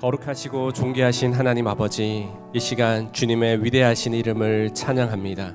거룩하시고 0.00 0.72
존귀하신 0.72 1.32
하나님 1.32 1.66
아버지, 1.66 2.28
이 2.54 2.60
시간 2.60 3.12
주님의 3.12 3.64
위대하신 3.64 4.14
이름을 4.14 4.72
찬양합니다. 4.72 5.54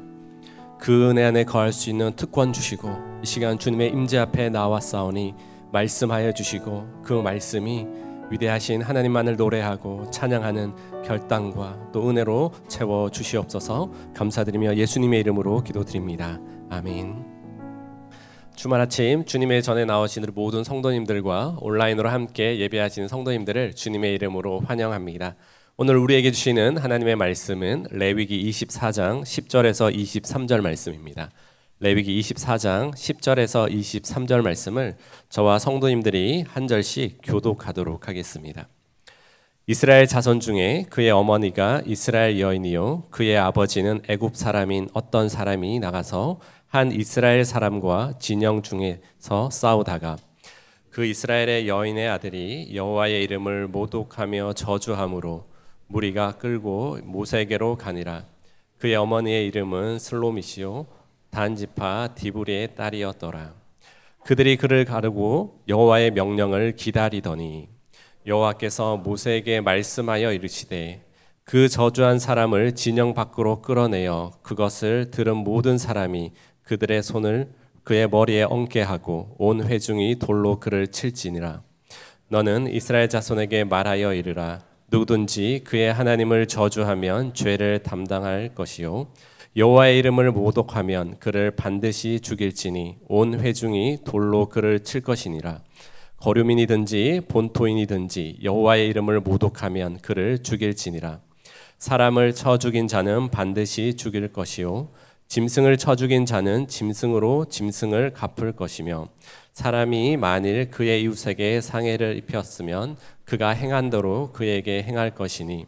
그 0.77 1.09
은혜 1.09 1.23
안에 1.23 1.45
거할 1.45 1.71
수 1.71 1.89
있는 1.89 2.11
특권 2.17 2.51
주시고 2.51 2.89
이 3.23 3.25
시간 3.25 3.57
주님의 3.57 3.91
임재 3.91 4.17
앞에 4.17 4.49
나와 4.49 4.81
싸우니 4.81 5.33
말씀하여 5.71 6.33
주시고 6.33 7.03
그 7.03 7.13
말씀이 7.13 7.87
위대하신 8.31 8.81
하나님만을 8.81 9.37
노래하고 9.37 10.11
찬양하는 10.11 11.03
결단과 11.05 11.77
또 11.93 12.09
은혜로 12.09 12.51
채워 12.67 13.09
주시옵소서 13.09 13.91
감사드리며 14.13 14.75
예수님의 14.75 15.21
이름으로 15.21 15.63
기도드립니다. 15.63 16.37
아멘. 16.69 17.32
주말 18.55 18.79
아침 18.81 19.25
주님의 19.25 19.63
전에 19.63 19.83
나오신 19.83 20.25
모든 20.33 20.63
성도님들과 20.63 21.57
온라인으로 21.59 22.09
함께 22.09 22.59
예배하시는 22.59 23.07
성도님들을 23.07 23.73
주님의 23.73 24.13
이름으로 24.13 24.61
환영합니다. 24.61 25.35
오늘 25.75 25.97
우리에게 25.97 26.31
주시는 26.31 26.77
하나님의 26.77 27.15
말씀은 27.15 27.87
레위기 27.89 28.49
24장 28.49 29.23
10절에서 29.23 29.93
23절 29.93 30.61
말씀입니다. 30.61 31.31
레위기 31.79 32.19
24장 32.21 32.93
10절에서 32.93 33.69
23절 33.71 34.41
말씀을 34.41 34.95
저와 35.29 35.59
성도님들이 35.59 36.45
한 36.47 36.67
절씩 36.67 37.19
교독하도록 37.23 38.07
하겠습니다. 38.07 38.67
이스라엘 39.65 40.07
자손 40.07 40.41
중에 40.41 40.85
그의 40.89 41.09
어머니가 41.09 41.81
이스라엘 41.85 42.39
여인이요 42.39 43.05
그의 43.11 43.37
아버지는 43.37 44.01
애굽 44.09 44.35
사람인 44.35 44.89
어떤 44.93 45.27
사람이 45.27 45.79
나가서 45.79 46.39
한 46.73 46.91
이스라엘 46.91 47.45
사람과 47.45 48.13
진영 48.17 48.63
중에서 48.63 49.51
싸우다가 49.51 50.17
그 50.89 51.05
이스라엘의 51.05 51.67
여인의 51.67 52.09
아들이 52.09 52.71
여호와의 52.73 53.23
이름을 53.25 53.67
모독하며 53.67 54.53
저주함으로 54.53 55.45
무리가 55.85 56.37
끌고 56.39 56.97
모세에게로 57.03 57.75
가니라. 57.75 58.25
그의 58.79 58.95
어머니의 58.95 59.45
이름은 59.49 59.99
슬로미시요 59.99 60.87
단지파 61.29 62.15
디브리의 62.15 62.73
딸이었더라. 62.73 63.53
그들이 64.23 64.57
그를 64.57 64.83
가르고 64.83 65.61
여호와의 65.67 66.09
명령을 66.09 66.75
기다리더니 66.75 67.69
여호와께서 68.25 68.97
모세에게 68.97 69.61
말씀하여 69.61 70.33
이르시되 70.33 71.05
그 71.43 71.69
저주한 71.69 72.17
사람을 72.17 72.73
진영 72.73 73.13
밖으로 73.13 73.61
끌어내어 73.61 74.31
그것을 74.41 75.11
들은 75.11 75.37
모든 75.37 75.77
사람이 75.77 76.31
그들의 76.63 77.03
손을 77.03 77.49
그의 77.83 78.07
머리에 78.07 78.43
얹게 78.43 78.81
하고 78.81 79.35
온 79.37 79.63
회중이 79.63 80.19
돌로 80.19 80.59
그를 80.59 80.87
칠지니라. 80.87 81.61
너는 82.29 82.67
이스라엘 82.67 83.09
자손에게 83.09 83.65
말하여 83.65 84.13
이르라. 84.13 84.61
누구든지 84.89 85.61
그의 85.65 85.91
하나님을 85.91 86.47
저주하면 86.47 87.33
죄를 87.33 87.79
담당할 87.79 88.53
것이요 88.53 89.07
여호와의 89.55 89.99
이름을 89.99 90.31
모독하면 90.31 91.19
그를 91.19 91.51
반드시 91.51 92.19
죽일지니 92.19 92.97
온 93.07 93.39
회중이 93.39 93.99
돌로 94.03 94.49
그를 94.49 94.79
칠 94.79 95.01
것이니라. 95.01 95.61
거류민이든지 96.17 97.21
본토인이든지 97.27 98.39
여호와의 98.43 98.87
이름을 98.87 99.19
모독하면 99.19 99.99
그를 100.01 100.41
죽일지니라. 100.41 101.19
사람을 101.77 102.33
쳐 102.33 102.57
죽인 102.57 102.87
자는 102.87 103.29
반드시 103.29 103.95
죽일 103.95 104.31
것이요 104.31 104.89
짐승을 105.27 105.77
쳐 105.77 105.95
죽인 105.95 106.25
자는 106.25 106.67
짐승으로 106.67 107.45
짐승을 107.45 108.13
갚을 108.13 108.53
것이며 108.53 109.09
사람이 109.53 110.17
만일 110.17 110.69
그의 110.69 111.03
이웃에게 111.03 111.61
상해를 111.61 112.17
입혔으면 112.17 112.97
그가 113.25 113.49
행한 113.49 113.89
대로 113.89 114.31
그에게 114.33 114.83
행할 114.83 115.15
것이니 115.15 115.65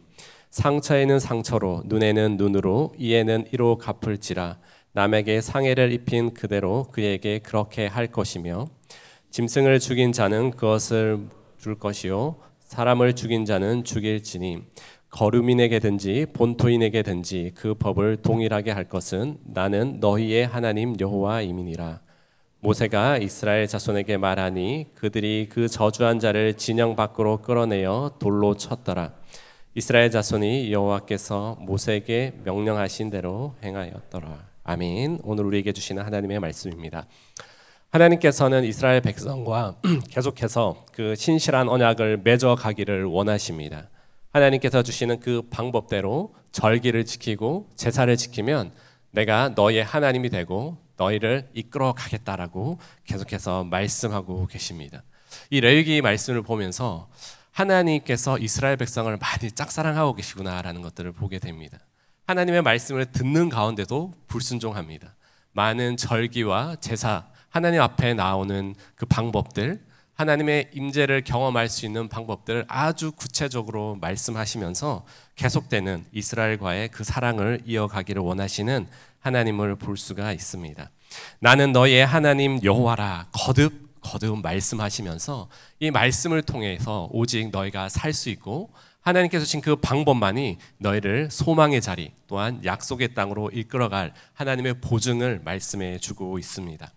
상처에는 0.50 1.18
상처로 1.18 1.82
눈에는 1.86 2.36
눈으로 2.36 2.94
이에는 2.98 3.46
이로 3.52 3.78
갚을지라 3.78 4.58
남에게 4.92 5.40
상해를 5.40 5.92
입힌 5.92 6.32
그대로 6.32 6.86
그에게 6.92 7.40
그렇게 7.40 7.86
할 7.86 8.06
것이며 8.06 8.68
짐승을 9.30 9.80
죽인 9.80 10.12
자는 10.12 10.52
그것을 10.52 11.28
줄 11.58 11.78
것이요 11.78 12.36
사람을 12.60 13.14
죽인 13.14 13.44
자는 13.44 13.84
죽일지니 13.84 14.62
거류민에게든지 15.10 16.26
본토인에게든지 16.32 17.52
그 17.54 17.74
법을 17.74 18.18
동일하게 18.18 18.70
할 18.72 18.84
것은 18.84 19.38
나는 19.44 19.98
너희의 20.00 20.46
하나님 20.46 20.94
여호와이니라. 20.98 22.00
모세가 22.60 23.18
이스라엘 23.18 23.66
자손에게 23.66 24.16
말하니 24.16 24.86
그들이 24.94 25.48
그 25.50 25.68
저주한 25.68 26.18
자를 26.18 26.54
진영 26.54 26.96
밖으로 26.96 27.42
끌어내어 27.42 28.16
돌로 28.18 28.56
쳤더라. 28.56 29.12
이스라엘 29.74 30.10
자손이 30.10 30.72
여호와께서 30.72 31.58
모세에게 31.60 32.40
명령하신 32.44 33.10
대로 33.10 33.54
행하였더라. 33.62 34.46
아멘. 34.64 35.20
오늘 35.22 35.44
우리에게 35.44 35.72
주시는 35.72 36.02
하나님의 36.02 36.40
말씀입니다. 36.40 37.06
하나님께서는 37.90 38.64
이스라엘 38.64 39.00
백성과 39.00 39.76
계속해서 40.10 40.86
그 40.92 41.14
신실한 41.14 41.68
언약을 41.68 42.22
맺어 42.24 42.56
가기를 42.56 43.04
원하십니다. 43.04 43.88
하나님께서 44.36 44.82
주시는 44.82 45.20
그 45.20 45.42
방법대로 45.48 46.34
절기를 46.52 47.06
지키고 47.06 47.70
제사를 47.74 48.14
지키면 48.14 48.72
내가 49.10 49.48
너의 49.50 49.82
하나님이 49.82 50.28
되고 50.28 50.76
너희를 50.98 51.48
이끌어 51.54 51.94
가겠다라고 51.94 52.78
계속해서 53.04 53.64
말씀하고 53.64 54.46
계십니다. 54.46 55.02
이 55.48 55.60
레위기 55.60 56.02
말씀을 56.02 56.42
보면서 56.42 57.08
하나님께서 57.50 58.38
이스라엘 58.38 58.76
백성을 58.76 59.16
많이 59.16 59.50
짝사랑하고 59.50 60.14
계시구나라는 60.14 60.82
것들을 60.82 61.12
보게 61.12 61.38
됩니다. 61.38 61.78
하나님의 62.26 62.60
말씀을 62.60 63.06
듣는 63.06 63.48
가운데도 63.48 64.12
불순종합니다. 64.26 65.14
많은 65.52 65.96
절기와 65.96 66.76
제사, 66.80 67.26
하나님 67.48 67.80
앞에 67.80 68.12
나오는 68.12 68.74
그 68.96 69.06
방법들, 69.06 69.82
하나님의 70.16 70.70
임재를 70.72 71.24
경험할 71.24 71.68
수 71.68 71.84
있는 71.84 72.08
방법들을 72.08 72.64
아주 72.68 73.12
구체적으로 73.12 73.96
말씀하시면서 74.00 75.04
계속되는 75.36 76.06
이스라엘과의 76.12 76.88
그 76.88 77.04
사랑을 77.04 77.60
이어가기를 77.66 78.22
원하시는 78.22 78.86
하나님을 79.20 79.76
볼 79.76 79.98
수가 79.98 80.32
있습니다. 80.32 80.90
나는 81.38 81.72
너의 81.72 82.04
하나님 82.04 82.62
여호와라 82.62 83.28
거듭 83.32 84.00
거듭 84.00 84.40
말씀하시면서 84.40 85.48
이 85.80 85.90
말씀을 85.90 86.42
통해서 86.42 87.08
오직 87.10 87.50
너희가 87.50 87.88
살 87.88 88.12
수 88.12 88.30
있고 88.30 88.70
하나님께서 89.00 89.44
주신 89.44 89.60
그 89.60 89.76
방법만이 89.76 90.58
너희를 90.78 91.30
소망의 91.30 91.80
자리 91.80 92.12
또한 92.26 92.64
약속의 92.64 93.14
땅으로 93.14 93.50
이끌어갈 93.52 94.14
하나님의 94.32 94.80
보증을 94.80 95.42
말씀해 95.44 95.98
주고 95.98 96.38
있습니다. 96.38 96.90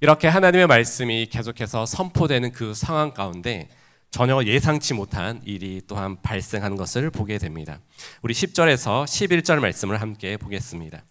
이렇게 0.00 0.28
하나님의 0.28 0.68
말씀이 0.68 1.26
계속해서 1.26 1.84
선포되는 1.84 2.52
그 2.52 2.72
상황 2.72 3.10
가운데 3.10 3.68
전혀 4.12 4.40
예상치 4.44 4.94
못한 4.94 5.40
일이 5.44 5.82
또한 5.88 6.22
발생하는 6.22 6.76
것을 6.76 7.10
보게 7.10 7.36
됩니다. 7.38 7.80
우리 8.22 8.32
10절에서 8.32 9.04
11절 9.04 9.58
말씀을 9.58 10.00
함께 10.00 10.36
보겠습니다. 10.36 11.02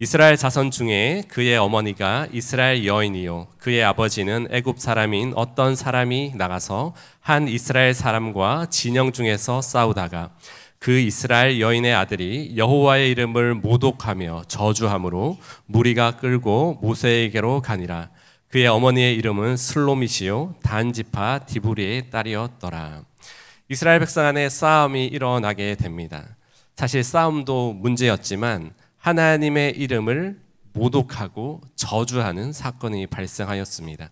이스라엘 0.00 0.36
자손 0.36 0.72
중에 0.72 1.22
그의 1.28 1.56
어머니가 1.56 2.26
이스라엘 2.32 2.84
여인이요 2.84 3.46
그의 3.58 3.84
아버지는 3.84 4.48
애굽 4.50 4.80
사람인 4.80 5.34
어떤 5.36 5.76
사람이 5.76 6.32
나가서 6.34 6.94
한 7.20 7.46
이스라엘 7.46 7.94
사람과 7.94 8.66
진영 8.70 9.12
중에서 9.12 9.62
싸우다가 9.62 10.30
그 10.80 10.98
이스라엘 10.98 11.60
여인의 11.60 11.94
아들이 11.94 12.54
여호와의 12.56 13.10
이름을 13.10 13.54
모독하며 13.56 14.44
저주함으로 14.48 15.36
무리가 15.66 16.16
끌고 16.16 16.78
모세에게로 16.80 17.60
가니라. 17.60 18.08
그의 18.48 18.66
어머니의 18.66 19.14
이름은 19.16 19.58
슬로미시요 19.58 20.54
단지파 20.62 21.40
디브리의 21.40 22.08
딸이었더라. 22.08 23.02
이스라엘 23.68 24.00
백성 24.00 24.24
안에 24.24 24.48
싸움이 24.48 25.04
일어나게 25.04 25.74
됩니다. 25.74 26.24
사실 26.76 27.04
싸움도 27.04 27.74
문제였지만 27.74 28.72
하나님의 28.96 29.72
이름을 29.76 30.40
모독하고 30.72 31.60
저주하는 31.76 32.54
사건이 32.54 33.06
발생하였습니다. 33.08 34.08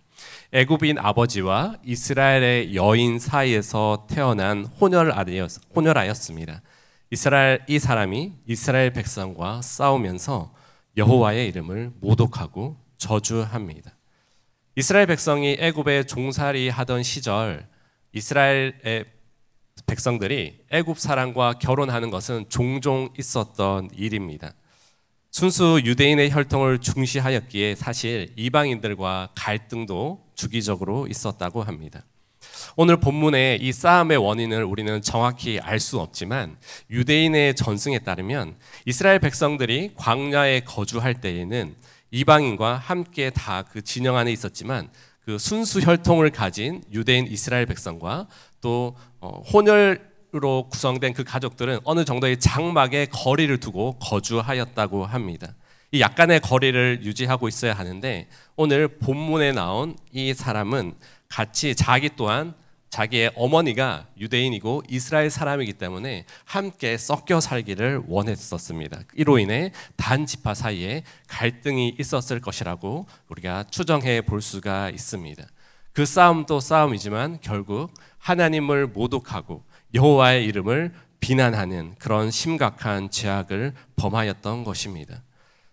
애굽인 0.53 0.99
아버지와 0.99 1.77
이스라엘의 1.85 2.75
여인 2.75 3.19
사이에서 3.19 4.07
태어난 4.09 4.65
혼혈아였습니다. 4.81 6.63
이스라엘 7.11 7.65
이 7.69 7.79
사람이 7.79 8.33
이스라엘 8.47 8.93
백성과 8.93 9.63
싸우면서 9.63 10.53
여호와의 10.97 11.49
이름을 11.49 11.93
모독하고 12.01 12.77
저주합니다. 12.97 13.93
이스라엘 14.77 15.07
백성이 15.07 15.57
애굽에 15.59 16.05
종살이 16.05 16.69
하던 16.69 17.03
시절 17.03 17.67
이스라엘의 18.13 19.05
백성들이 19.87 20.65
애굽 20.71 20.99
사람과 20.99 21.55
결혼하는 21.55 22.11
것은 22.11 22.47
종종 22.49 23.09
있었던 23.19 23.91
일입니다. 23.95 24.53
순수 25.39 25.81
유대인의 25.85 26.33
혈통을 26.33 26.81
중시하였기에 26.81 27.77
사실 27.77 28.33
이방인들과 28.35 29.29
갈등도 29.37 30.25
주기적으로 30.35 31.07
있었다고 31.07 31.63
합니다. 31.63 32.03
오늘 32.75 32.97
본문의 32.97 33.63
이 33.63 33.71
싸움의 33.71 34.17
원인을 34.17 34.65
우리는 34.65 35.01
정확히 35.01 35.61
알 35.61 35.79
수 35.79 36.01
없지만 36.01 36.57
유대인의 36.91 37.55
전승에 37.55 38.01
따르면 38.01 38.57
이스라엘 38.85 39.21
백성들이 39.21 39.93
광야에 39.95 40.63
거주할 40.63 41.21
때에는 41.21 41.77
이방인과 42.11 42.75
함께 42.75 43.31
다 43.31 43.63
그 43.63 43.81
진영 43.83 44.17
안에 44.17 44.33
있었지만 44.33 44.89
그 45.21 45.39
순수 45.39 45.79
혈통을 45.79 46.31
가진 46.31 46.83
유대인 46.93 47.29
이스라엘 47.29 47.65
백성과 47.67 48.27
또 48.61 48.97
어, 49.21 49.41
혼혈 49.53 50.09
로 50.33 50.69
구성된 50.69 51.15
그 51.15 51.25
가족들은 51.25 51.79
어느 51.85 52.05
정도의 52.05 52.39
장막의 52.39 53.07
거리를 53.07 53.57
두고 53.61 53.99
거주하였다고 53.99 55.07
합니다. 55.07 55.55
이 55.91 56.03
약간의 56.03 56.41
거리를 56.41 57.01
유지하고 57.03 57.49
있어야 57.49 57.73
하는데 57.73 58.29
오늘 58.55 58.89
본문에 58.99 59.53
나온 59.53 59.97
이 60.13 60.35
사람은 60.35 60.97
같이 61.29 61.75
자기 61.75 62.11
또한 62.15 62.55
자기의 62.91 63.33
어머니가 63.37 64.07
유대인이고 64.19 64.83
이스라엘 64.89 65.31
사람이기 65.31 65.75
때문에 65.75 66.27
함께 66.45 66.99
섞여 66.99 67.41
살기를 67.41 68.03
원했었습니다. 68.07 69.01
이로 69.15 69.39
인해 69.39 69.73
단 69.97 70.27
지파 70.27 70.53
사이에 70.53 71.05
갈등이 71.27 71.97
있었을 71.99 72.41
것이라고 72.41 73.07
우리가 73.29 73.65
추정해 73.71 74.21
볼 74.21 74.43
수가 74.43 74.91
있습니다. 74.91 75.43
그 75.93 76.07
싸움도 76.07 76.61
싸움이지만 76.61 77.39
결국 77.41 77.93
하나님을 78.19 78.87
모독하고 78.89 79.65
여호와의 79.95 80.45
이름을 80.47 80.93
비난하는 81.21 81.95
그런 81.99 82.31
심각한 82.31 83.11
죄악을 83.11 83.75
범하였던 83.97 84.65
것입니다. 84.65 85.23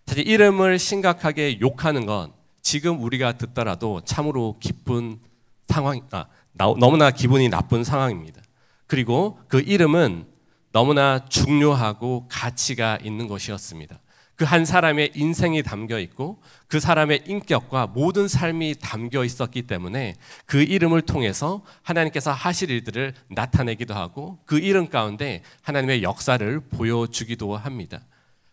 사실 0.06 0.26
이름을 0.26 0.78
심각하게 0.78 1.60
욕하는 1.60 2.06
건 2.06 2.32
지금 2.62 3.02
우리가 3.02 3.32
듣더라도 3.32 4.00
참으로 4.04 4.56
기쁜 4.60 5.20
상황, 5.68 6.00
아, 6.10 6.26
너무나 6.56 7.10
기분이 7.10 7.48
나쁜 7.48 7.84
상황입니다. 7.84 8.40
그리고 8.86 9.38
그 9.48 9.60
이름은 9.60 10.26
너무나 10.72 11.24
중요하고 11.26 12.26
가치가 12.28 12.98
있는 13.02 13.28
것이었습니다. 13.28 14.00
그 14.36 14.44
한 14.44 14.64
사람의 14.64 15.12
인생이 15.14 15.62
담겨 15.62 15.98
있고 15.98 16.40
그 16.68 16.78
사람의 16.78 17.24
인격과 17.26 17.88
모든 17.88 18.28
삶이 18.28 18.76
담겨 18.80 19.24
있었기 19.24 19.62
때문에 19.62 20.14
그 20.44 20.62
이름을 20.62 21.02
통해서 21.02 21.62
하나님께서 21.82 22.32
하실 22.32 22.70
일들을 22.70 23.14
나타내기도 23.28 23.94
하고 23.94 24.38
그 24.44 24.58
이름 24.58 24.88
가운데 24.88 25.42
하나님의 25.62 26.02
역사를 26.02 26.60
보여주기도 26.60 27.56
합니다. 27.56 28.02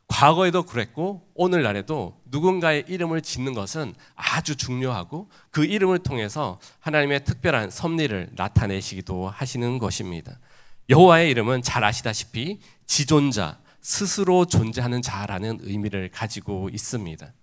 과거에도 0.07 0.63
그랬고 0.63 1.27
오늘날에도 1.33 2.21
누군가의 2.25 2.85
이름을 2.87 3.21
짓는 3.21 3.53
것은 3.53 3.93
아주 4.15 4.55
중요하고 4.55 5.29
그 5.49 5.65
이름을 5.65 5.99
통해서 5.99 6.59
하나님의 6.79 7.25
특별한 7.25 7.71
섭리를 7.71 8.29
나타내시기도 8.35 9.29
하시는 9.29 9.79
것입니다. 9.79 10.39
여호와의 10.89 11.31
이름은 11.31 11.61
잘 11.61 11.83
아시다시피 11.83 12.59
지존자, 12.85 13.57
스스로 13.83 14.45
존재하는 14.45 15.01
자라는 15.01 15.59
의미를 15.61 16.09
가지고 16.09 16.69
있습니다. 16.71 17.33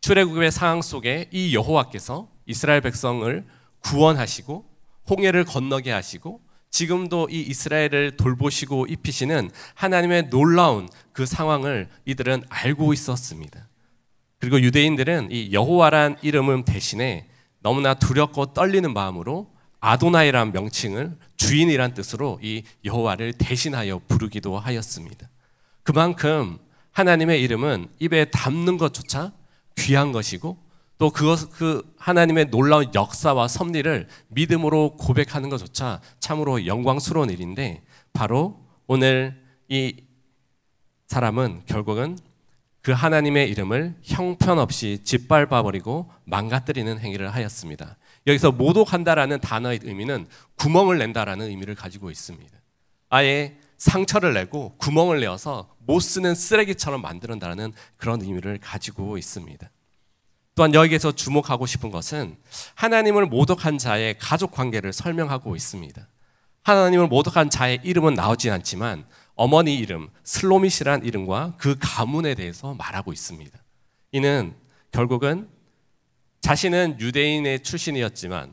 출애굽의 0.00 0.50
상황 0.50 0.82
속에 0.82 1.28
이 1.30 1.54
여호와께서 1.54 2.28
이스라엘 2.44 2.80
백성을 2.80 3.46
구원하시고 3.80 4.64
홍해를 5.08 5.44
건너게 5.44 5.92
하시고 5.92 6.40
지금도 6.70 7.28
이 7.30 7.40
이스라엘을 7.42 8.16
돌보시고 8.16 8.86
입히시는 8.86 9.50
하나님의 9.74 10.30
놀라운 10.30 10.88
그 11.12 11.24
상황을 11.24 11.88
이들은 12.04 12.44
알고 12.48 12.92
있었습니다. 12.92 13.68
그리고 14.40 14.60
유대인들은 14.60 15.28
이 15.30 15.52
여호와란 15.52 16.16
이름은 16.22 16.64
대신에 16.64 17.28
너무나 17.60 17.94
두렵고 17.94 18.54
떨리는 18.54 18.92
마음으로 18.92 19.52
아도나이란 19.80 20.52
명칭을 20.52 21.16
주인이란 21.36 21.94
뜻으로 21.94 22.40
이 22.42 22.64
여호와를 22.84 23.34
대신하여 23.34 24.00
부르기도 24.08 24.58
하였습니다. 24.58 25.28
그만큼 25.90 26.56
하나님의 26.92 27.42
이름은 27.42 27.88
입에 27.98 28.26
담는 28.26 28.78
것조차 28.78 29.32
귀한 29.76 30.12
것이고 30.12 30.56
또 30.98 31.10
그것 31.10 31.50
그 31.50 31.82
하나님의 31.98 32.50
놀라운 32.50 32.94
역사와 32.94 33.48
섭리를 33.48 34.06
믿음으로 34.28 34.96
고백하는 34.96 35.50
것조차 35.50 36.00
참으로 36.20 36.64
영광스러운 36.64 37.30
일인데 37.30 37.82
바로 38.12 38.60
오늘 38.86 39.42
이 39.68 39.96
사람은 41.08 41.62
결국은 41.66 42.16
그 42.82 42.92
하나님의 42.92 43.50
이름을 43.50 43.96
형편없이 44.04 45.00
짓밟아 45.02 45.64
버리고 45.64 46.08
망가뜨리는 46.24 47.00
행위를 47.00 47.34
하였습니다. 47.34 47.96
여기서 48.28 48.52
모독한다라는 48.52 49.40
단어의 49.40 49.80
의미는 49.82 50.28
구멍을 50.54 50.98
낸다라는 50.98 51.48
의미를 51.48 51.74
가지고 51.74 52.12
있습니다. 52.12 52.56
아예 53.08 53.56
상처를 53.80 54.34
내고 54.34 54.76
구멍을 54.76 55.20
내어서 55.20 55.74
못 55.78 56.00
쓰는 56.00 56.34
쓰레기처럼 56.34 57.00
만드는다는 57.00 57.72
그런 57.96 58.20
의미를 58.20 58.58
가지고 58.58 59.16
있습니다. 59.16 59.70
또한 60.54 60.74
여기에서 60.74 61.12
주목하고 61.12 61.64
싶은 61.64 61.90
것은 61.90 62.36
하나님을 62.74 63.24
모독한 63.24 63.78
자의 63.78 64.18
가족 64.18 64.50
관계를 64.50 64.92
설명하고 64.92 65.56
있습니다. 65.56 66.06
하나님을 66.62 67.06
모독한 67.06 67.48
자의 67.48 67.80
이름은 67.82 68.12
나오진 68.14 68.52
않지만 68.52 69.06
어머니 69.34 69.74
이름 69.76 70.10
슬로밋이란 70.24 71.06
이름과 71.06 71.54
그 71.56 71.76
가문에 71.80 72.34
대해서 72.34 72.74
말하고 72.74 73.14
있습니다. 73.14 73.58
이는 74.12 74.54
결국은 74.92 75.48
자신은 76.42 77.00
유대인의 77.00 77.62
출신이었지만 77.62 78.52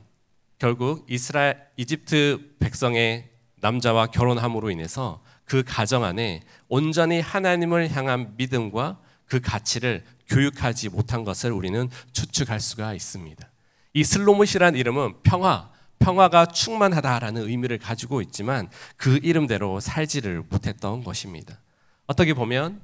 결국 0.57 1.05
이스라엘 1.09 1.61
이집트 1.75 2.55
백성의 2.59 3.36
남자와 3.61 4.07
결혼함으로 4.07 4.71
인해서 4.71 5.21
그 5.45 5.63
가정 5.65 6.03
안에 6.03 6.43
온전히 6.67 7.19
하나님을 7.19 7.89
향한 7.91 8.33
믿음과 8.37 8.99
그 9.25 9.39
가치를 9.39 10.03
교육하지 10.27 10.89
못한 10.89 11.23
것을 11.23 11.51
우리는 11.51 11.89
추측할 12.11 12.59
수가 12.59 12.93
있습니다. 12.93 13.49
이 13.93 14.03
슬로못이란 14.03 14.75
이름은 14.75 15.15
평화, 15.23 15.69
평화가 15.99 16.47
충만하다라는 16.47 17.47
의미를 17.47 17.77
가지고 17.77 18.21
있지만 18.21 18.69
그 18.97 19.19
이름대로 19.23 19.79
살지를 19.79 20.43
못했던 20.49 21.03
것입니다. 21.03 21.59
어떻게 22.05 22.33
보면 22.33 22.81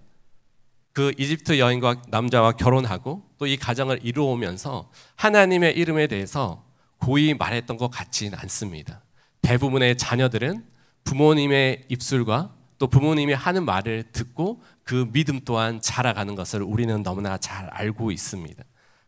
그 0.93 1.11
이집트 1.17 1.59
여인과 1.59 2.03
남자와 2.09 2.53
결혼하고 2.53 3.23
또 3.37 3.45
이 3.45 3.57
가정을 3.57 3.99
이루어오면서 4.03 4.89
하나님의 5.15 5.75
이름에 5.75 6.07
대해서 6.07 6.63
고이 6.99 7.33
말했던 7.33 7.77
것 7.77 7.89
같지는 7.89 8.37
않습니다. 8.39 9.02
대부분의 9.43 9.97
자녀들은 9.97 10.65
부모님의 11.03 11.85
입술과 11.89 12.55
또 12.79 12.87
부모님이 12.87 13.33
하는 13.33 13.65
말을 13.65 14.03
듣고 14.11 14.63
그 14.83 15.09
믿음 15.11 15.39
또한 15.45 15.79
자라가는 15.79 16.35
것을 16.35 16.63
우리는 16.63 17.03
너무나 17.03 17.37
잘 17.37 17.67
알고 17.67 18.11
있습니다. 18.11 18.63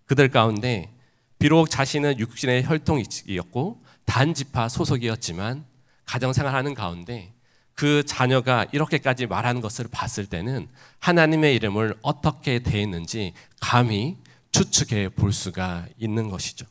그들 0.05 0.29
가운데 0.29 0.93
비록 1.39 1.69
자신은 1.69 2.19
육신의 2.19 2.63
혈통이었고 2.65 3.83
단지파 4.05 4.69
소속이었지만 4.69 5.65
가정생활하는 6.05 6.73
가운데 6.73 7.33
그 7.73 8.03
자녀가 8.05 8.65
이렇게까지 8.71 9.27
말하는 9.27 9.59
것을 9.61 9.87
봤을 9.91 10.25
때는 10.25 10.67
하나님의 10.99 11.55
이름을 11.55 11.95
어떻게 12.01 12.59
대했는지 12.59 13.33
감히 13.59 14.17
추측해 14.51 15.09
볼 15.09 15.33
수가 15.33 15.87
있는 15.97 16.29
것이죠. 16.29 16.65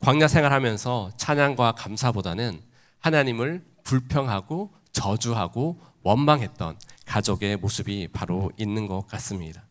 광야 0.00 0.26
생활하면서 0.26 1.12
찬양과 1.16 1.72
감사보다는 1.72 2.60
하나님을 3.02 3.64
불평하고 3.84 4.72
저주하고 4.92 5.80
원망했던 6.02 6.78
가족의 7.04 7.56
모습이 7.58 8.08
바로 8.12 8.50
있는 8.56 8.86
것 8.86 9.06
같습니다. 9.08 9.64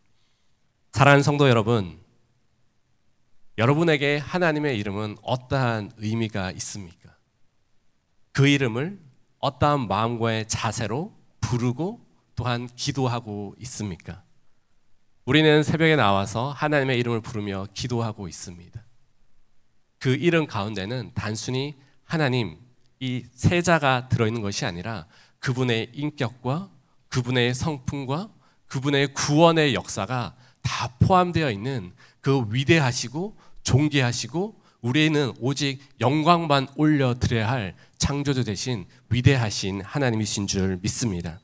사랑하는 0.92 1.22
성도 1.22 1.48
여러분, 1.48 1.98
여러분에게 3.58 4.18
하나님의 4.18 4.78
이름은 4.78 5.16
어떠한 5.22 5.92
의미가 5.96 6.52
있습니까? 6.52 7.16
그 8.32 8.46
이름을 8.46 9.00
어떠한 9.38 9.88
마음과의 9.88 10.48
자세로 10.48 11.14
부르고 11.40 12.00
또한 12.34 12.68
기도하고 12.76 13.54
있습니까? 13.60 14.22
우리는 15.24 15.62
새벽에 15.62 15.96
나와서 15.96 16.50
하나님의 16.50 16.98
이름을 16.98 17.20
부르며 17.20 17.66
기도하고 17.74 18.28
있습니다. 18.28 18.82
그 19.98 20.14
이름 20.14 20.46
가운데는 20.46 21.12
단순히 21.14 21.76
하나님, 22.04 22.58
이 23.02 23.24
세자가 23.34 24.08
들어있는 24.10 24.42
것이 24.42 24.64
아니라 24.64 25.06
그분의 25.40 25.90
인격과 25.92 26.70
그분의 27.08 27.52
성품과 27.52 28.30
그분의 28.68 29.12
구원의 29.12 29.74
역사가 29.74 30.36
다 30.62 30.88
포함되어 31.00 31.50
있는 31.50 31.92
그 32.20 32.44
위대하시고 32.50 33.36
존귀하시고 33.64 34.62
우리는 34.82 35.32
오직 35.40 35.80
영광만 36.00 36.68
올려드려야 36.76 37.50
할 37.50 37.74
창조주 37.98 38.44
대신 38.44 38.86
위대하신 39.10 39.80
하나님이신 39.80 40.46
줄 40.46 40.78
믿습니다. 40.80 41.40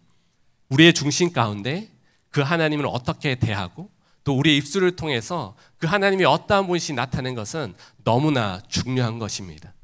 우리의 0.68 0.94
중심 0.94 1.32
가운데 1.32 1.90
그 2.30 2.40
하나님을 2.40 2.86
어떻게 2.86 3.34
대하고 3.34 3.90
또 4.22 4.38
우리의 4.38 4.58
입술을 4.58 4.94
통해서 4.94 5.56
그 5.78 5.88
하나님이 5.88 6.24
어떠한 6.24 6.68
분이 6.68 6.94
나타낸 6.94 7.34
것은 7.34 7.74
너무나 8.04 8.62
중요한 8.68 9.18
것입니다. 9.18 9.74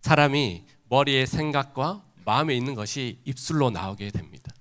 사람이 0.00 0.64
머리의 0.90 1.26
생각과 1.26 2.02
마음에 2.24 2.54
있는 2.54 2.74
것이 2.74 3.20
입술로 3.24 3.70
나오게 3.70 4.10
됩니다. 4.10 4.52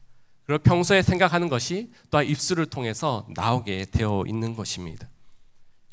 그리고 0.46 0.64
평소에 0.64 1.02
생각하는 1.02 1.50
것이 1.50 1.92
또한 2.10 2.26
입술을 2.26 2.68
통해서 2.68 3.28
나오게 3.36 3.88
되어 3.92 4.24
있는 4.28 4.56
것입니다. 4.56 5.08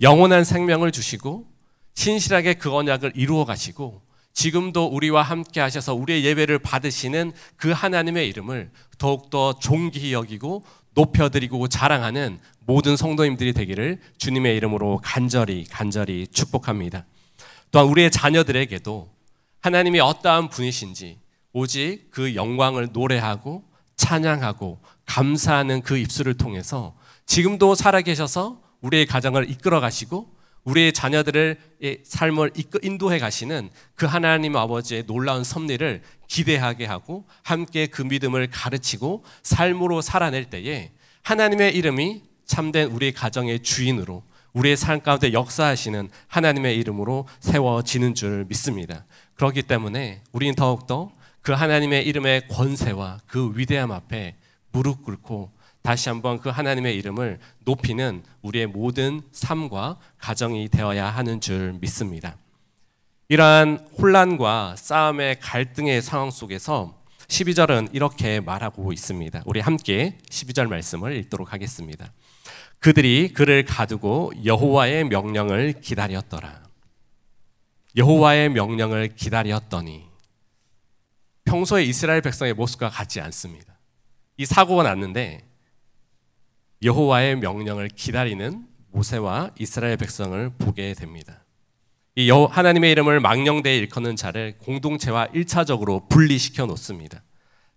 영원한 0.00 0.44
생명을 0.44 0.92
주시고 0.92 1.46
신실하게 1.94 2.54
그 2.54 2.72
언약을 2.72 3.12
이루어 3.16 3.44
가시고 3.44 4.02
지금도 4.34 4.86
우리와 4.86 5.22
함께 5.22 5.60
하셔서 5.60 5.94
우리의 5.94 6.24
예배를 6.24 6.58
받으시는 6.58 7.32
그 7.56 7.72
하나님의 7.72 8.28
이름을 8.28 8.70
더욱더 8.98 9.58
존귀히 9.58 10.12
여기고 10.12 10.64
높여드리고 10.94 11.68
자랑하는 11.68 12.38
모든 12.60 12.96
성도님들이 12.96 13.54
되기를 13.54 14.00
주님의 14.18 14.56
이름으로 14.56 15.00
간절히 15.02 15.64
간절히 15.64 16.26
축복합니다. 16.26 17.06
또한 17.70 17.88
우리의 17.88 18.10
자녀들에게도 18.10 19.15
하나님이 19.60 20.00
어떠한 20.00 20.48
분이신지 20.50 21.18
오직 21.52 22.10
그 22.10 22.34
영광을 22.34 22.90
노래하고 22.92 23.64
찬양하고 23.96 24.80
감사하는 25.06 25.82
그 25.82 25.96
입술을 25.96 26.34
통해서 26.34 26.96
지금도 27.24 27.74
살아계셔서 27.74 28.60
우리의 28.80 29.06
가정을 29.06 29.50
이끌어 29.50 29.80
가시고 29.80 30.36
우리의 30.64 30.92
자녀들의 30.92 31.56
삶을 32.04 32.50
인도해 32.82 33.18
가시는 33.18 33.70
그 33.94 34.04
하나님 34.04 34.56
아버지의 34.56 35.04
놀라운 35.06 35.44
섭리를 35.44 36.02
기대하게 36.26 36.86
하고 36.86 37.24
함께 37.44 37.86
그 37.86 38.02
믿음을 38.02 38.48
가르치고 38.50 39.24
삶으로 39.42 40.02
살아낼 40.02 40.50
때에 40.50 40.92
하나님의 41.22 41.74
이름이 41.76 42.22
참된 42.44 42.90
우리의 42.90 43.12
가정의 43.12 43.60
주인으로 43.60 44.24
우리의 44.52 44.76
삶 44.76 45.00
가운데 45.00 45.32
역사하시는 45.32 46.08
하나님의 46.28 46.76
이름으로 46.78 47.28
세워지는 47.40 48.14
줄 48.14 48.46
믿습니다. 48.48 49.04
그렇기 49.36 49.62
때문에 49.62 50.22
우리는 50.32 50.54
더욱더 50.54 51.12
그 51.42 51.52
하나님의 51.52 52.04
이름의 52.06 52.48
권세와 52.48 53.20
그 53.26 53.52
위대함 53.54 53.92
앞에 53.92 54.34
무릎 54.72 55.04
꿇고 55.04 55.52
다시 55.82 56.08
한번 56.08 56.40
그 56.40 56.48
하나님의 56.48 56.96
이름을 56.96 57.38
높이는 57.64 58.24
우리의 58.42 58.66
모든 58.66 59.22
삶과 59.30 59.98
가정이 60.18 60.68
되어야 60.68 61.08
하는 61.08 61.40
줄 61.40 61.74
믿습니다. 61.80 62.36
이러한 63.28 63.86
혼란과 63.96 64.74
싸움의 64.76 65.38
갈등의 65.40 66.02
상황 66.02 66.30
속에서 66.30 67.00
12절은 67.28 67.90
이렇게 67.92 68.40
말하고 68.40 68.92
있습니다. 68.92 69.42
우리 69.46 69.60
함께 69.60 70.18
12절 70.28 70.68
말씀을 70.68 71.16
읽도록 71.16 71.52
하겠습니다. 71.52 72.12
그들이 72.80 73.32
그를 73.32 73.64
가두고 73.64 74.32
여호와의 74.44 75.04
명령을 75.04 75.80
기다렸더라. 75.80 76.65
여호와의 77.96 78.50
명령을 78.50 79.14
기다렸더니 79.16 80.04
평소에 81.44 81.84
이스라엘 81.84 82.20
백성의 82.20 82.52
모습과 82.52 82.90
같지 82.90 83.20
않습니다. 83.20 83.78
이 84.36 84.44
사고가 84.44 84.82
났는데 84.82 85.48
여호와의 86.82 87.36
명령을 87.36 87.88
기다리는 87.88 88.66
모세와 88.90 89.52
이스라엘 89.58 89.96
백성을 89.96 90.50
보게 90.58 90.92
됩니다. 90.92 91.44
이 92.16 92.28
여, 92.28 92.44
하나님의 92.44 92.92
이름을 92.92 93.20
망령되이 93.20 93.78
일컫는 93.78 94.16
자를 94.16 94.58
공동체와 94.58 95.28
1차적으로 95.28 96.08
분리시켜 96.08 96.66
놓습니다. 96.66 97.22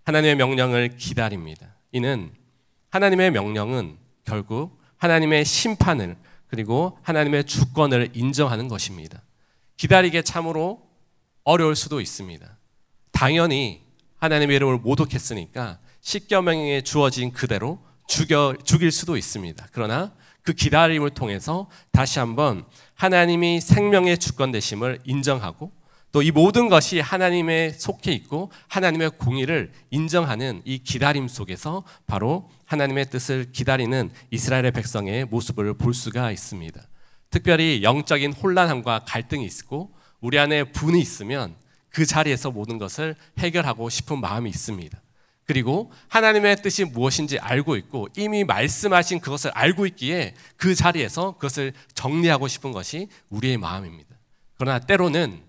하나님의 0.03 0.35
명령을 0.35 0.97
기다립니다. 0.97 1.75
이는 1.91 2.31
하나님의 2.89 3.31
명령은 3.31 3.97
결국 4.25 4.79
하나님의 4.97 5.45
심판을 5.45 6.17
그리고 6.47 6.97
하나님의 7.03 7.45
주권을 7.45 8.11
인정하는 8.13 8.67
것입니다. 8.67 9.21
기다리게 9.79 10.23
참으로 10.23 10.81
어려울 11.45 11.73
수도 11.73 12.01
있습니다. 12.01 12.45
당연히 13.13 13.81
하나님의 14.17 14.57
이름을 14.57 14.79
모독했으니까 14.79 15.79
십계명에 16.01 16.81
주어진 16.81 17.31
그대로 17.31 17.79
죽여 18.05 18.55
죽일 18.65 18.91
수도 18.91 19.15
있습니다. 19.15 19.67
그러나 19.71 20.13
그 20.43 20.51
기다림을 20.51 21.11
통해서 21.11 21.69
다시 21.93 22.19
한번 22.19 22.65
하나님이 22.95 23.61
생명의 23.61 24.17
주권 24.17 24.51
되심을 24.51 24.99
인정하고 25.05 25.71
또 26.11 26.23
이 26.23 26.31
모든 26.31 26.67
것이 26.67 26.99
하나님의 26.99 27.73
속해 27.73 28.11
있고 28.11 28.51
하나님의 28.67 29.11
공의를 29.11 29.71
인정하는 29.91 30.61
이 30.65 30.79
기다림 30.79 31.29
속에서 31.29 31.83
바로 32.05 32.49
하나님의 32.65 33.09
뜻을 33.11 33.51
기다리는 33.53 34.11
이스라엘의 34.31 34.71
백성의 34.71 35.25
모습을 35.25 35.75
볼 35.75 35.93
수가 35.93 36.31
있습니다. 36.31 36.81
특별히 37.29 37.83
영적인 37.83 38.33
혼란함과 38.33 39.05
갈등이 39.05 39.45
있고 39.45 39.93
우리 40.19 40.39
안에 40.39 40.71
분이 40.71 40.99
있으면 40.99 41.55
그 41.89 42.05
자리에서 42.05 42.51
모든 42.51 42.77
것을 42.77 43.15
해결하고 43.37 43.89
싶은 43.89 44.19
마음이 44.19 44.49
있습니다. 44.49 44.99
그리고 45.45 45.91
하나님의 46.09 46.61
뜻이 46.61 46.85
무엇인지 46.85 47.39
알고 47.39 47.75
있고 47.77 48.07
이미 48.15 48.43
말씀하신 48.43 49.19
그것을 49.19 49.49
알고 49.55 49.87
있기에 49.87 50.35
그 50.57 50.75
자리에서 50.75 51.33
그것을 51.33 51.73
정리하고 51.95 52.47
싶은 52.47 52.71
것이 52.71 53.07
우리의 53.29 53.57
마음입니다. 53.57 54.15
그러나 54.57 54.77
때로는 54.77 55.41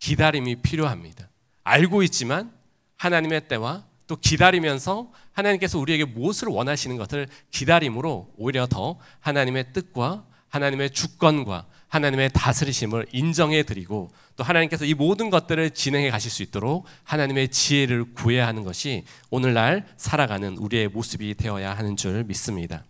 기다림이 0.00 0.56
필요합니다. 0.56 1.30
알고 1.64 2.02
있지만 2.02 2.52
하나님의 2.98 3.48
때와 3.48 3.86
또 4.06 4.16
기다리면서 4.16 5.10
하나님께서 5.32 5.78
우리에게 5.78 6.04
무엇을 6.04 6.48
원하시는 6.48 6.96
것을 6.98 7.26
기다림으로 7.50 8.34
오히려 8.36 8.66
더 8.66 8.98
하나님의 9.20 9.72
뜻과 9.72 10.26
하나님의 10.52 10.90
주권과 10.90 11.66
하나님의 11.88 12.30
다스리심을 12.32 13.06
인정해 13.12 13.62
드리고 13.62 14.10
또 14.36 14.44
하나님께서 14.44 14.84
이 14.84 14.94
모든 14.94 15.30
것들을 15.30 15.70
진행해 15.70 16.10
가실 16.10 16.30
수 16.30 16.42
있도록 16.42 16.86
하나님의 17.04 17.48
지혜를 17.48 18.14
구해야 18.14 18.46
하는 18.46 18.62
것이 18.62 19.04
오늘날 19.30 19.86
살아가는 19.96 20.56
우리의 20.56 20.88
모습이 20.88 21.34
되어야 21.34 21.74
하는 21.74 21.96
줄 21.96 22.24
믿습니다. 22.24 22.84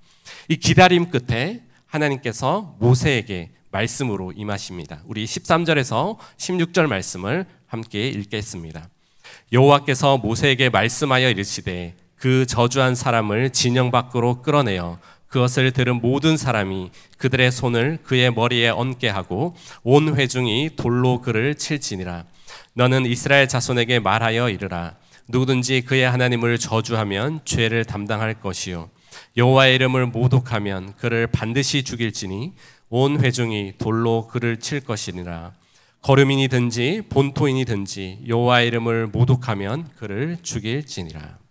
이 0.48 0.56
기다림 0.56 1.10
끝에 1.10 1.62
하나님께서 1.86 2.76
모세에게 2.80 3.50
말씀으로 3.70 4.32
임하십니다. 4.32 5.02
우리 5.06 5.24
13절에서 5.24 6.18
16절 6.36 6.86
말씀을 6.86 7.46
함께 7.66 8.08
읽겠습니다. 8.08 8.88
여호와께서 9.52 10.18
모세에게 10.18 10.68
말씀하여 10.68 11.30
이르시되 11.30 11.94
그 12.16 12.46
저주한 12.46 12.94
사람을 12.94 13.50
진영 13.50 13.90
밖으로 13.90 14.42
끌어내어 14.42 14.98
그것을 15.32 15.70
들은 15.70 16.02
모든 16.02 16.36
사람이 16.36 16.90
그들의 17.16 17.50
손을 17.50 17.98
그의 18.02 18.30
머리에 18.30 18.68
얹게 18.68 19.08
하고 19.08 19.56
온 19.82 20.14
회중이 20.14 20.72
돌로 20.76 21.22
그를 21.22 21.54
칠지니라. 21.54 22.26
너는 22.74 23.06
이스라엘 23.06 23.48
자손에게 23.48 23.98
말하여 23.98 24.50
이르라. 24.50 24.96
누구든지 25.28 25.82
그의 25.82 26.08
하나님을 26.08 26.58
저주하면 26.58 27.40
죄를 27.46 27.86
담당할 27.86 28.34
것이요. 28.34 28.90
여호와의 29.38 29.76
이름을 29.76 30.06
모독하면 30.08 30.92
그를 30.96 31.26
반드시 31.26 31.82
죽일지니 31.82 32.52
온 32.90 33.18
회중이 33.18 33.74
돌로 33.78 34.28
그를 34.28 34.58
칠 34.60 34.80
것이니라. 34.80 35.52
거름인이든지 36.02 37.04
본토인이든지 37.08 38.24
여호와의 38.28 38.66
이름을 38.66 39.06
모독하면 39.06 39.88
그를 39.96 40.36
죽일지니라. 40.42 41.41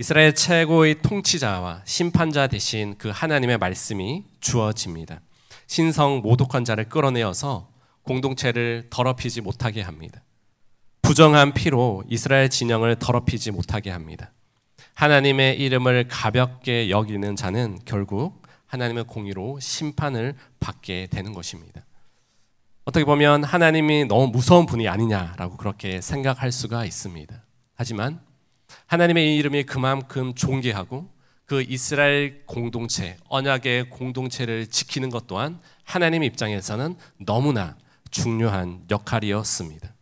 이스라엘 0.00 0.32
최고의 0.32 1.02
통치자와 1.02 1.82
심판자 1.84 2.46
대신 2.46 2.94
그 2.98 3.08
하나님의 3.08 3.58
말씀이 3.58 4.22
주어집니다. 4.38 5.20
신성 5.66 6.20
모독한 6.22 6.64
자를 6.64 6.88
끌어내어서 6.88 7.68
공동체를 8.04 8.86
더럽히지 8.90 9.40
못하게 9.40 9.82
합니다. 9.82 10.22
부정한 11.02 11.52
피로 11.52 12.04
이스라엘 12.08 12.48
진영을 12.48 12.94
더럽히지 13.00 13.50
못하게 13.50 13.90
합니다. 13.90 14.30
하나님의 14.94 15.58
이름을 15.58 16.06
가볍게 16.06 16.90
여기는 16.90 17.34
자는 17.34 17.80
결국 17.84 18.40
하나님의 18.66 19.02
공의로 19.02 19.58
심판을 19.58 20.36
받게 20.60 21.08
되는 21.10 21.32
것입니다. 21.32 21.84
어떻게 22.84 23.04
보면 23.04 23.42
하나님이 23.42 24.04
너무 24.04 24.28
무서운 24.28 24.64
분이 24.64 24.86
아니냐라고 24.86 25.56
그렇게 25.56 26.00
생각할 26.00 26.52
수가 26.52 26.84
있습니다. 26.84 27.34
하지만 27.74 28.27
하나님의 28.86 29.36
이름이 29.36 29.64
그만큼 29.64 30.34
존귀하고 30.34 31.10
그 31.46 31.62
이스라엘 31.62 32.44
공동체, 32.46 33.16
언약의 33.28 33.90
공동체를 33.90 34.66
지키는 34.66 35.08
것 35.08 35.26
또한 35.26 35.60
하나님 35.84 36.22
입장에서는 36.22 36.96
너무나 37.24 37.76
중요한 38.10 38.84
역할이었습니다. 38.90 39.94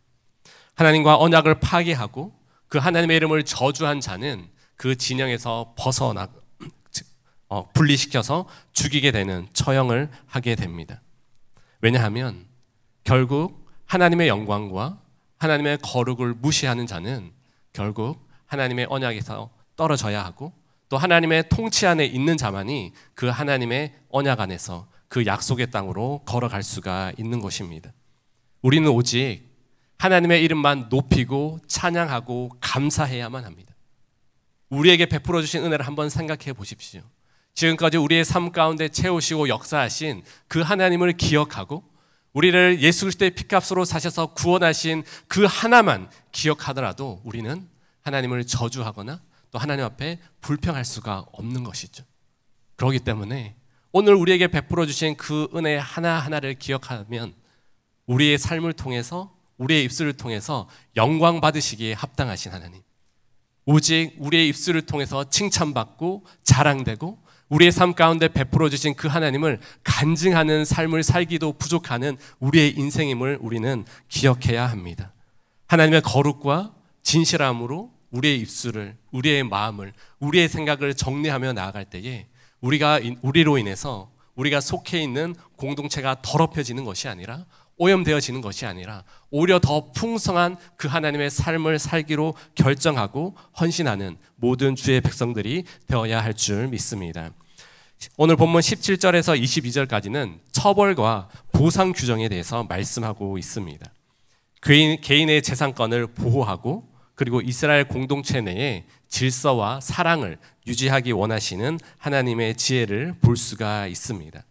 하나님과 0.75 1.17
언약을 1.17 1.59
파괴하고 1.59 2.33
그 2.67 2.77
하나님의 2.77 3.17
이름을 3.17 3.45
저주한 3.45 4.01
자는 4.01 4.49
그 4.75 4.95
진영에서 4.95 5.73
벗어나 5.77 6.27
어, 7.49 7.69
분리시켜서 7.71 8.47
죽이게 8.73 9.11
되는 9.11 9.47
처형을 9.53 10.09
하게 10.25 10.55
됩니다. 10.55 11.01
왜냐하면 11.79 12.45
결국 13.03 13.69
하나님의 13.85 14.27
영광과 14.27 14.99
하나님의 15.37 15.77
거룩을 15.81 16.33
무시하는 16.33 16.85
자는 16.87 17.31
결국 17.71 18.26
하나님의 18.47 18.87
언약에서 18.89 19.49
떨어져야 19.75 20.25
하고 20.25 20.53
또 20.89 20.97
하나님의 20.97 21.49
통치 21.49 21.85
안에 21.85 22.05
있는 22.05 22.37
자만이 22.37 22.93
그 23.13 23.27
하나님의 23.27 23.93
언약 24.09 24.39
안에서 24.39 24.87
그 25.07 25.25
약속의 25.25 25.71
땅으로 25.71 26.23
걸어갈 26.25 26.63
수가 26.63 27.13
있는 27.17 27.39
것입니다. 27.39 27.91
우리는 28.61 28.89
오직 28.89 29.43
하나님의 29.97 30.43
이름만 30.43 30.87
높이고 30.89 31.59
찬양하고 31.67 32.51
감사해야만 32.59 33.45
합니다. 33.45 33.75
우리에게 34.69 35.05
베풀어 35.05 35.41
주신 35.41 35.63
은혜를 35.63 35.85
한번 35.85 36.09
생각해 36.09 36.53
보십시오. 36.53 37.01
지금까지 37.53 37.97
우리의 37.97 38.23
삶 38.23 38.51
가운데 38.51 38.89
채우시고 38.89 39.49
역사하신 39.49 40.23
그 40.47 40.61
하나님을 40.61 41.13
기억하고 41.13 41.83
우리를 42.33 42.81
예수 42.81 43.05
그리스도의 43.05 43.31
피값으로 43.31 43.83
사셔서 43.83 44.27
구원하신 44.33 45.03
그 45.27 45.45
하나만 45.45 46.09
기억하더라도 46.31 47.19
우리는 47.23 47.67
하나님을 48.07 48.45
저주하거나 48.45 49.21
또 49.51 49.59
하나님 49.59 49.85
앞에 49.85 50.19
불평할 50.41 50.85
수가 50.85 51.25
없는 51.31 51.63
것이죠. 51.63 52.03
그렇기 52.75 52.99
때문에 52.99 53.55
오늘 53.91 54.15
우리에게 54.15 54.47
베풀어 54.47 54.85
주신 54.85 55.15
그 55.15 55.47
은혜 55.55 55.77
하나하나를 55.77 56.55
기억하면 56.55 57.33
우리의 58.05 58.37
삶을 58.37 58.73
통해서 58.73 59.35
우리의 59.57 59.83
입술을 59.85 60.13
통해서 60.13 60.69
영광 60.95 61.41
받으시기에 61.41 61.93
합당하신 61.93 62.51
하나님. 62.51 62.81
오직 63.65 64.15
우리의 64.19 64.47
입술을 64.49 64.83
통해서 64.83 65.29
칭찬받고 65.29 66.25
자랑되고 66.43 67.19
우리의 67.49 67.71
삶 67.71 67.93
가운데 67.93 68.27
베풀어 68.27 68.69
주신 68.69 68.93
그 68.93 69.07
하나님을 69.07 69.59
간증하는 69.83 70.63
삶을 70.63 71.03
살기도 71.03 71.53
부족하는 71.53 72.17
우리의 72.39 72.77
인생임을 72.77 73.39
우리는 73.41 73.85
기억해야 74.09 74.67
합니다. 74.67 75.13
하나님의 75.67 76.01
거룩과 76.01 76.73
진실함으로 77.03 77.96
우리의 78.17 78.39
입술을, 78.39 78.97
우리의 79.11 79.43
마음을, 79.43 79.93
우리의 80.19 80.49
생각을 80.49 80.95
정리하며 80.95 81.53
나아갈 81.53 81.85
때에 81.85 82.27
우리가 82.61 82.99
우리로 83.21 83.57
인해서 83.57 84.11
우리가 84.35 84.59
속해 84.59 85.01
있는 85.01 85.35
공동체가 85.55 86.17
더럽혀지는 86.21 86.83
것이 86.83 87.07
아니라 87.07 87.45
오염되어지는 87.77 88.41
것이 88.41 88.65
아니라 88.65 89.03
오히려 89.29 89.59
더 89.59 89.91
풍성한 89.91 90.57
그 90.77 90.87
하나님의 90.87 91.29
삶을 91.29 91.77
살기로 91.77 92.33
결정하고 92.55 93.35
헌신하는 93.59 94.17
모든 94.35 94.75
주의 94.75 94.99
백성들이 94.99 95.63
되어야 95.87 96.23
할 96.23 96.33
줄 96.33 96.67
믿습니다. 96.69 97.29
오늘 98.15 98.35
본문 98.35 98.61
17절에서 98.61 99.39
22절까지는 99.41 100.39
처벌과 100.51 101.29
보상 101.51 101.93
규정에 101.93 102.29
대해서 102.29 102.63
말씀하고 102.63 103.37
있습니다. 103.37 103.91
개인, 104.61 104.99
개인의 105.01 105.43
재산권을 105.43 106.07
보호하고 106.07 106.86
그리고 107.17 107.41
이스라엘 107.41 107.87
공동체 107.87 108.41
내에 108.41 108.85
질서와 109.09 109.81
사랑을 109.81 110.37
유지하기 110.67 111.11
원하시는 111.13 111.79
하나님의 111.97 112.55
지혜를 112.55 113.15
볼 113.21 113.35
수가 113.35 113.87
있습니다. 113.87 114.43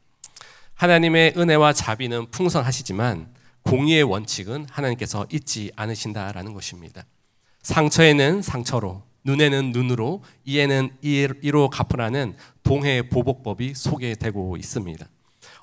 하나님의 0.75 1.35
은혜와 1.37 1.73
자비는 1.73 2.33
풍성하시지만 2.33 3.29
공의의 3.63 4.03
원칙은 4.03 4.67
하나님께서 4.69 5.27
잊지 5.31 5.71
않으신다라는 5.77 6.55
것입니다. 6.55 7.05
상처에는 7.63 8.43
상처로, 8.43 9.05
눈에는 9.23 9.71
눈으로, 9.71 10.25
이에는 10.45 10.91
이로 11.03 11.71
갚으라는 11.71 12.37
동해 12.65 13.09
보복법이 13.09 13.75
소개되고 13.75 14.57
있습니다. 14.57 15.07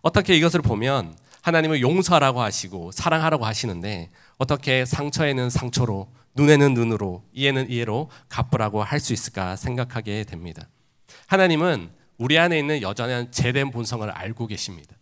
어떻게 0.01 0.37
이것을 0.37 0.61
보면 0.61 1.17
하나님을 1.41 1.81
용서하라고 1.81 2.41
하시고 2.41 2.93
사랑하라고 2.93 3.45
하시는데 3.45 4.09
어떻게 4.37 4.85
상처에는 4.85 5.49
상처로, 5.49 6.07
눈에는 6.35 6.73
눈으로, 6.73 7.23
이에는 7.33 7.69
이해로 7.69 8.09
갚으라고 8.29 8.83
할 8.83 8.99
수 8.99 9.13
있을까 9.13 9.55
생각하게 9.55 10.23
됩니다. 10.23 10.67
하나님은 11.27 11.91
우리 12.17 12.37
안에 12.39 12.57
있는 12.57 12.81
여전한 12.81 13.31
제된 13.31 13.71
본성을 13.71 14.09
알고 14.09 14.47
계십니다. 14.47 14.95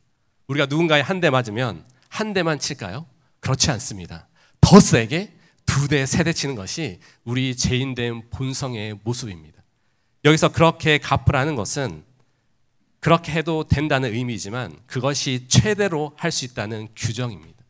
우리가 0.48 0.66
누군가에 0.66 1.02
한 1.02 1.20
대 1.22 1.30
맞으면 1.30 1.86
한 2.10 2.34
대만 2.34 2.60
칠까요? 2.60 3.06
그렇지 3.40 3.72
않습니다. 3.72 4.28
더 4.60 4.80
세게 4.80 5.34
두 5.66 5.88
대, 5.88 6.06
세 6.06 6.24
대 6.24 6.34
치는 6.34 6.56
것이 6.56 7.00
우리 7.24 7.56
죄인된 7.56 8.30
본성의 8.30 9.00
모습입니다. 9.04 9.62
여기서 10.26 10.52
그렇게 10.52 10.98
갚으라는 10.98 11.56
것은 11.56 12.04
그렇게 13.00 13.32
해도 13.32 13.64
된다는 13.68 14.14
의미지만 14.14 14.78
그것이 14.86 15.48
최대로 15.48 16.14
할 16.18 16.32
수 16.32 16.46
있다는 16.46 16.90
규정입니다. 16.96 17.61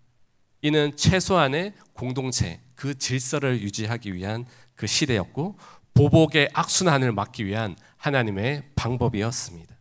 이는 0.61 0.95
최소한의 0.95 1.73
공동체, 1.93 2.61
그 2.75 2.97
질서를 2.97 3.61
유지하기 3.61 4.13
위한 4.13 4.45
그 4.75 4.87
시대였고 4.87 5.57
보복의 5.93 6.49
악순환을 6.53 7.11
막기 7.11 7.45
위한 7.45 7.75
하나님의 7.97 8.63
방법이었습니다. 8.75 9.75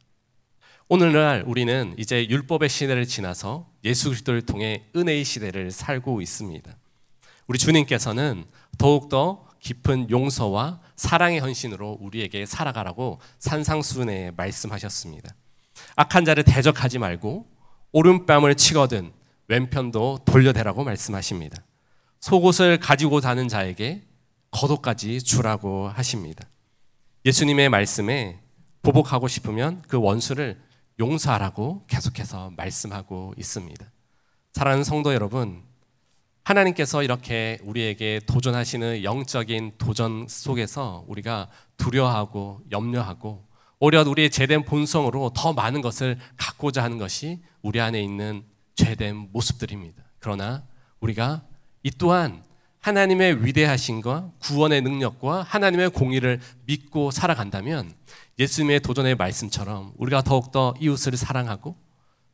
오늘날 0.88 1.44
우리는 1.46 1.94
이제 1.98 2.26
율법의 2.28 2.68
시대를 2.68 3.06
지나서 3.06 3.68
예수 3.84 4.08
그리스도를 4.08 4.42
통해 4.42 4.86
은혜의 4.96 5.24
시대를 5.24 5.70
살고 5.70 6.20
있습니다. 6.20 6.76
우리 7.46 7.58
주님께서는 7.58 8.44
더욱더 8.76 9.46
깊은 9.60 10.10
용서와 10.10 10.80
사랑의 10.96 11.38
헌신으로 11.40 11.98
우리에게 12.00 12.46
살아가라고 12.46 13.20
산상수훈에 13.38 14.32
말씀하셨습니다. 14.36 15.34
악한 15.96 16.24
자를 16.24 16.42
대적하지 16.42 16.98
말고 16.98 17.46
오른뺨을 17.92 18.54
치거든 18.56 19.12
왼편도 19.50 20.20
돌려대라고 20.24 20.84
말씀하십니다. 20.84 21.60
속옷을 22.20 22.78
가지고 22.78 23.20
다는 23.20 23.48
자에게 23.48 24.02
겉옷까지 24.52 25.22
주라고 25.22 25.88
하십니다. 25.88 26.48
예수님의 27.24 27.68
말씀에 27.68 28.38
보복하고 28.82 29.26
싶으면 29.26 29.82
그 29.88 29.98
원수를 30.00 30.60
용서하라고 31.00 31.84
계속해서 31.88 32.52
말씀하고 32.56 33.34
있습니다. 33.36 33.84
사랑하는 34.52 34.84
성도 34.84 35.12
여러분, 35.14 35.64
하나님께서 36.44 37.02
이렇게 37.02 37.58
우리에게 37.64 38.20
도전하시는 38.26 39.02
영적인 39.02 39.72
도전 39.78 40.26
속에서 40.28 41.04
우리가 41.08 41.48
두려워하고 41.76 42.60
염려하고 42.70 43.48
오히려 43.80 44.02
우리의 44.02 44.30
죄된 44.30 44.64
본성으로 44.64 45.32
더 45.34 45.52
많은 45.52 45.80
것을 45.80 46.18
갖고자 46.36 46.84
하는 46.84 46.98
것이 46.98 47.42
우리 47.62 47.80
안에 47.80 48.00
있는 48.00 48.44
죄된 48.74 49.28
모습들입니다. 49.32 50.02
그러나 50.18 50.64
우리가 51.00 51.42
이 51.82 51.90
또한 51.90 52.42
하나님의 52.80 53.44
위대하신과 53.44 54.32
구원의 54.40 54.82
능력과 54.82 55.42
하나님의 55.42 55.90
공의를 55.90 56.40
믿고 56.64 57.10
살아간다면 57.10 57.92
예수님의 58.38 58.80
도전의 58.80 59.16
말씀처럼 59.16 59.92
우리가 59.96 60.22
더욱더 60.22 60.74
이웃을 60.80 61.16
사랑하고 61.16 61.76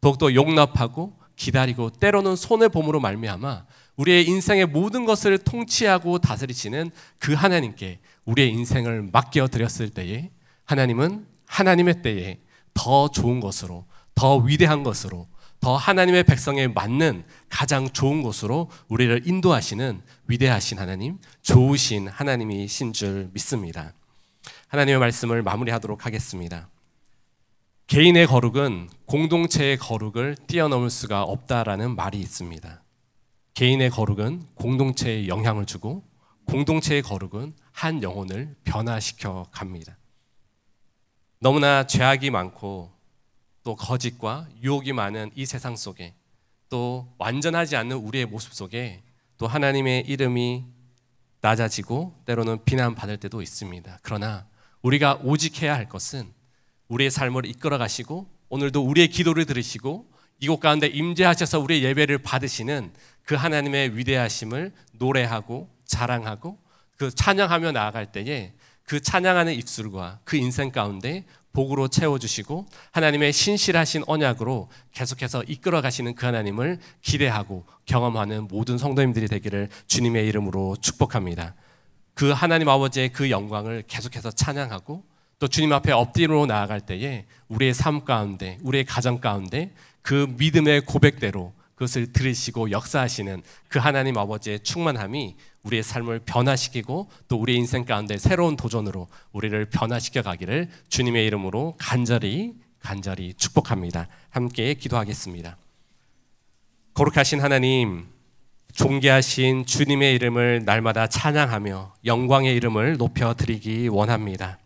더욱더 0.01 0.33
용납하고 0.35 1.19
기다리고 1.35 1.91
때로는 1.91 2.37
손해 2.37 2.69
봄으로 2.69 3.01
말미암아 3.01 3.67
우리의 3.97 4.27
인생의 4.29 4.67
모든 4.67 5.05
것을 5.05 5.39
통치하고 5.39 6.19
다스리시는 6.19 6.91
그 7.19 7.35
하나님께 7.35 7.99
우리의 8.25 8.51
인생을 8.51 9.09
맡겨 9.13 9.49
드렸을 9.49 9.91
때에 9.91 10.31
하나님은 10.65 11.27
하나님의 11.47 12.03
때에 12.03 12.41
더 12.75 13.09
좋은 13.09 13.41
것으로 13.41 13.85
더 14.15 14.37
위대한 14.37 14.83
것으로 14.83 15.27
더 15.61 15.77
하나님의 15.77 16.25
백성에 16.25 16.69
맞는 16.69 17.25
가장 17.49 17.89
좋은 17.91 18.23
곳으로 18.23 18.71
우리를 18.89 19.23
인도하시는 19.27 20.03
위대하신 20.29 20.79
하나님, 20.79 21.19
좋으신 21.43 22.09
하나님이신 22.09 22.93
줄 22.93 23.31
믿습니다. 23.33 23.93
하나님의 24.69 24.99
말씀을 25.01 25.43
마무리하도록 25.43 26.07
하겠습니다. 26.07 26.69
개인의 27.87 28.27
거룩은 28.27 28.91
공동체의 29.07 29.77
거룩을 29.79 30.37
뛰어넘을 30.47 30.91
수가 30.91 31.23
없다라는 31.23 31.95
말이 31.95 32.19
있습니다. 32.19 32.83
개인의 33.55 33.91
거룩은 33.91 34.43
공동체에 34.55 35.29
영향을 35.29 35.67
주고 35.67 36.05
공동체의 36.47 37.03
거룩은 37.03 37.55
한 37.73 38.03
영혼을 38.03 38.57
변화시켜 38.65 39.47
갑니다. 39.51 39.97
너무나 41.39 41.87
죄악이 41.87 42.31
많고 42.31 42.96
또 43.67 43.75
거짓과 43.75 44.47
유혹이 44.63 44.93
많은 44.93 45.33
이 45.35 45.45
세상 45.45 45.75
속에 45.75 46.15
또 46.69 47.13
완전하지 47.19 47.75
않는 47.75 47.97
우리의 47.97 48.27
모습 48.27 48.55
속에 48.55 49.03
또 49.39 49.49
하나님의 49.49 50.05
이름이 50.07 50.65
낮아지고 51.41 52.15
때로는 52.27 52.65
비난받을 52.65 53.17
때도 53.17 53.43
있습니다. 53.43 53.99
그러나 54.03 54.47
우리가 54.83 55.19
오직 55.25 55.63
해야 55.63 55.75
할 55.75 55.89
것은 55.89 56.33
우리의 56.87 57.11
삶을 57.11 57.45
이끌어 57.47 57.77
가시고 57.77 58.31
오늘도 58.51 58.85
우리의 58.85 59.09
기도를 59.09 59.47
들으시고 59.47 60.13
이곳 60.39 60.61
가운데 60.61 60.87
임재하셔서 60.87 61.59
우리의 61.59 61.83
예배를 61.83 62.19
받으시는 62.19 62.93
그 63.25 63.35
하나님의 63.35 63.99
위대하심을 63.99 64.73
노래하고 64.93 65.69
자랑하고 65.87 66.57
그 66.97 67.11
찬양하며 67.11 67.73
나아갈 67.73 68.13
때에 68.13 68.53
그 68.85 69.01
찬양하는 69.01 69.55
입술과 69.55 70.21
그 70.23 70.37
인생 70.37 70.71
가운데 70.71 71.25
복으로 71.57 71.89
채워주시고 71.89 72.67
하나님의 72.93 73.33
신실하신 73.33 74.05
언약으로 74.07 74.69
계속해서 74.93 75.43
이끌어 75.45 75.81
가시는 75.81 76.15
그 76.15 76.27
하나님을 76.27 76.79
기대하고 77.01 77.65
경험하는 77.87 78.49
모든 78.49 78.77
성도님들이 78.77 79.27
되기를 79.27 79.71
주님의 79.87 80.29
이름으로 80.29 80.77
축복합니다. 80.83 81.55
그 82.13 82.31
하나님 82.31 82.69
아버지의 82.69 83.09
그 83.09 83.31
영광을 83.31 83.85
계속해서 83.87 84.33
찬양하고 84.33 85.03
또 85.39 85.49
주님 85.49 85.73
앞에 85.73 85.93
엎드려 85.93 86.45
나아갈 86.45 86.83
때에 86.83 87.25
우리의 87.49 87.73
삶 87.73 88.05
가운데, 88.05 88.59
우리의 88.63 88.85
가정 88.85 89.19
가운데 89.19 89.73
그 90.03 90.27
믿음의 90.37 90.83
고백대로 90.83 91.55
그것을 91.75 92.13
들으시고 92.13 92.71
역사하시는 92.71 93.43
그 93.69 93.79
하나님 93.79 94.19
아버지의 94.19 94.61
충만함이 94.61 95.37
우리의 95.67 95.83
삶을 95.83 96.21
변화시키고 96.21 97.09
또 97.29 97.37
우리의 97.37 97.59
인생 97.59 97.85
가운데 97.85 98.19
새로운 98.19 98.57
도전으로 98.57 99.09
우리를 99.33 99.67
변화시켜 99.67 100.23
가기를 100.23 100.69
주님의 100.89 101.27
이름으로 101.27 101.75
간절히 101.79 102.55
간절히 102.81 103.35
축복합니다. 103.35 104.07
함께 104.31 104.75
기도하겠습니다. 104.75 105.57
거룩하신 106.95 107.41
하나님, 107.41 108.07
존귀하신 108.75 109.67
주님의 109.67 110.15
이름을 110.15 110.63
날마다 110.65 111.09
찬양하며 111.09 111.95
영광의 112.05 112.55
이름을 112.55 112.97
높여 112.97 113.35
드리기 113.35 113.89
원합니다. 113.89 114.59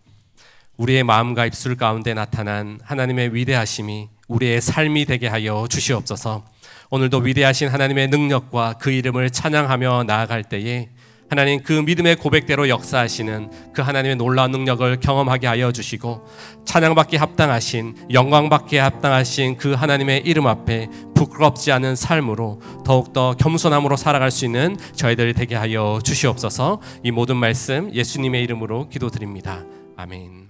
우리의 0.77 1.05
마음과 1.05 1.47
입술 1.47 1.77
가운데 1.77 2.15
나타난 2.15 2.79
하나님의 2.83 3.35
위대하심이 3.35 4.09
우리의 4.29 4.61
삶이 4.61 5.07
되게 5.07 5.29
하여 5.29 5.67
주시옵소서. 5.69 6.45
오늘도 6.91 7.19
위대하신 7.19 7.69
하나님의 7.69 8.09
능력과 8.09 8.75
그 8.81 8.91
이름을 8.91 9.31
찬양하며 9.31 10.05
나아갈 10.05 10.43
때에 10.43 10.89
하나님 11.31 11.63
그 11.63 11.73
믿음의 11.73 12.17
고백대로 12.17 12.69
역사하시는 12.69 13.73
그 13.73 13.83
하나님의 13.83 14.17
놀라운 14.17 14.51
능력을 14.51 14.99
경험하게 14.99 15.47
하여 15.47 15.71
주시고 15.71 16.27
찬양받기 16.67 17.17
합당하신 17.17 18.09
영광받기 18.13 18.77
합당하신 18.79 19.57
그 19.57 19.75
하나님의 19.75 20.23
이름 20.25 20.49
앞에 20.49 20.89
부끄럽지 21.15 21.71
않은 21.71 21.95
삶으로 21.95 22.61
더욱더 22.85 23.35
겸손함으로 23.35 23.97
살아갈 23.97 24.33
수 24.33 24.45
있는 24.45 24.77
저희들이 24.97 25.35
되게 25.35 25.55
하여 25.55 26.01
주시옵소서 26.03 26.81
이 27.05 27.13
모든 27.13 27.37
말씀 27.37 27.95
예수님의 27.95 28.43
이름으로 28.43 28.89
기도드립니다. 28.89 29.65
아멘. 29.97 30.50